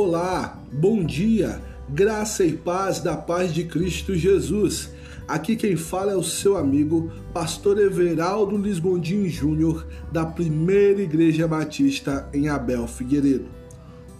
[0.00, 4.92] Olá, bom dia, graça e paz da paz de Cristo Jesus.
[5.26, 12.30] Aqui quem fala é o seu amigo, pastor Everaldo Lisbondim Júnior, da Primeira Igreja Batista
[12.32, 13.48] em Abel Figueiredo.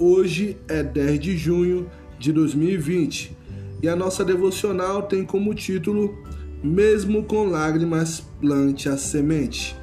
[0.01, 1.89] Hoje é 10 de junho
[2.19, 3.37] de 2020
[3.81, 6.13] e a nossa devocional tem como título
[6.61, 9.77] Mesmo com lágrimas, plante a semente.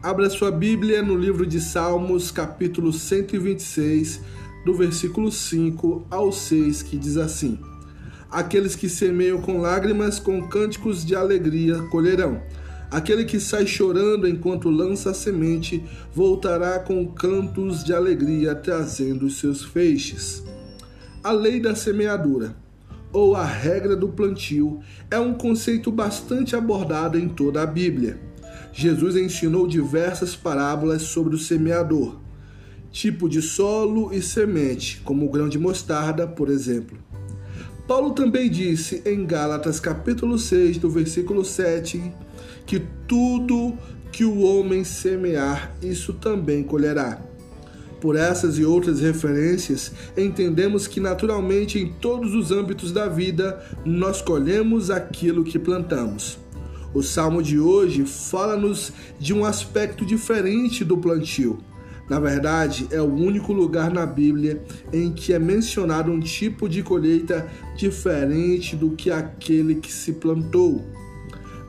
[0.00, 4.20] Abra sua Bíblia no livro de Salmos, capítulo 126,
[4.64, 7.58] do versículo 5 ao 6, que diz assim:
[8.30, 12.40] Aqueles que semeiam com lágrimas, com cânticos de alegria colherão.
[12.90, 15.82] Aquele que sai chorando enquanto lança a semente,
[16.14, 20.44] voltará com cantos de alegria, trazendo os seus feixes.
[21.24, 22.54] A lei da semeadura,
[23.12, 28.20] ou a regra do plantio, é um conceito bastante abordado em toda a Bíblia.
[28.72, 32.18] Jesus ensinou diversas parábolas sobre o semeador,
[32.92, 36.98] tipo de solo e semente, como o grão de mostarda, por exemplo.
[37.88, 42.00] Paulo também disse em Gálatas capítulo 6, do versículo 7,
[42.64, 43.76] que tudo
[44.12, 47.20] que o homem semear, isso também colherá.
[48.00, 54.20] Por essas e outras referências, entendemos que naturalmente em todos os âmbitos da vida nós
[54.20, 56.38] colhemos aquilo que plantamos.
[56.92, 61.58] O salmo de hoje fala-nos de um aspecto diferente do plantio.
[62.12, 66.82] Na verdade, é o único lugar na Bíblia em que é mencionado um tipo de
[66.82, 70.84] colheita diferente do que aquele que se plantou.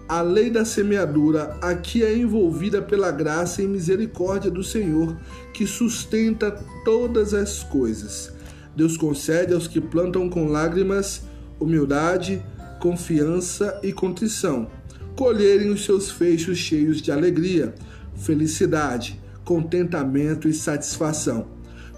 [0.06, 5.16] A lei da semeadura aqui é envolvida pela graça e misericórdia do Senhor,
[5.54, 6.52] que sustenta
[6.84, 8.34] todas as coisas.
[8.76, 11.22] Deus concede aos que plantam com lágrimas,
[11.58, 12.44] humildade,
[12.82, 14.68] confiança e contrição
[15.16, 17.74] colherem os seus feixes cheios de alegria,
[18.16, 21.48] felicidade, contentamento e satisfação.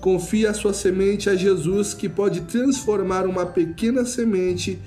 [0.01, 4.79] Confie a sua semente a Jesus, que pode transformar uma pequena semente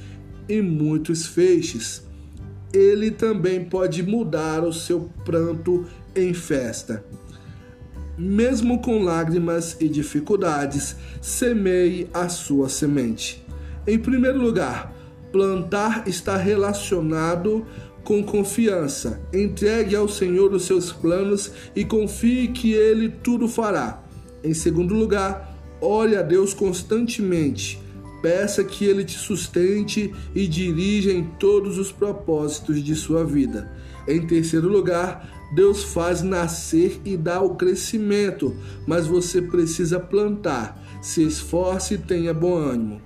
[0.48, 2.06] em muitos feixes.
[2.72, 7.04] Ele também pode mudar o seu pranto em festa.
[8.16, 13.44] Mesmo com lágrimas e dificuldades, semeie a sua semente.
[13.86, 14.92] Em primeiro lugar,
[15.32, 17.66] plantar está relacionado
[18.08, 19.20] com confiança.
[19.34, 24.02] Entregue ao Senhor os seus planos e confie que Ele tudo fará.
[24.42, 27.78] Em segundo lugar, ore a Deus constantemente.
[28.22, 33.70] Peça que Ele te sustente e dirija em todos os propósitos de sua vida.
[34.08, 40.82] Em terceiro lugar, Deus faz nascer e dá o crescimento, mas você precisa plantar.
[41.02, 43.02] Se esforce e tenha bom ânimo.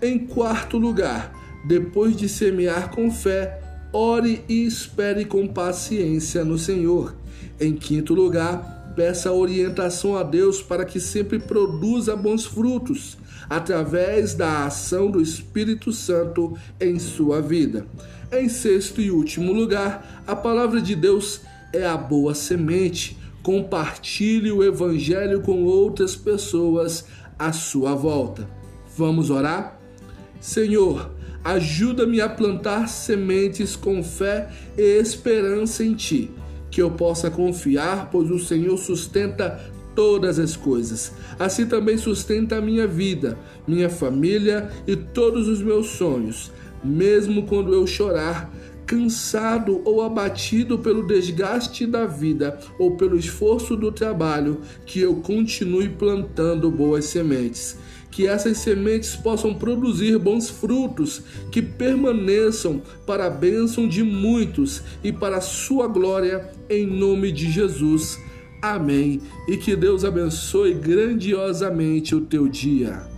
[0.00, 1.34] Em quarto lugar,
[1.66, 3.64] depois de semear com fé,
[3.98, 7.16] ore e espere com paciência no Senhor.
[7.60, 13.18] Em quinto lugar, peça orientação a Deus para que sempre produza bons frutos,
[13.50, 17.86] através da ação do Espírito Santo em sua vida.
[18.30, 21.40] Em sexto e último lugar, a palavra de Deus
[21.72, 23.18] é a boa semente.
[23.42, 27.04] Compartilhe o Evangelho com outras pessoas
[27.36, 28.48] à sua volta.
[28.96, 29.80] Vamos orar?
[30.40, 36.30] Senhor, Ajuda-me a plantar sementes com fé e esperança em Ti,
[36.70, 39.60] que eu possa confiar, pois o Senhor sustenta
[39.94, 41.12] todas as coisas.
[41.38, 46.52] Assim também sustenta a minha vida, minha família e todos os meus sonhos.
[46.84, 48.52] Mesmo quando eu chorar,
[48.86, 55.88] cansado ou abatido pelo desgaste da vida ou pelo esforço do trabalho, que eu continue
[55.88, 57.76] plantando boas sementes
[58.10, 65.12] que essas sementes possam produzir bons frutos, que permaneçam para a bênção de muitos e
[65.12, 68.18] para a sua glória, em nome de Jesus.
[68.60, 69.20] Amém.
[69.46, 73.17] E que Deus abençoe grandiosamente o teu dia.